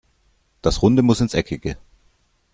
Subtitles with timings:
[0.63, 1.77] Das Runde muss ins Eckige.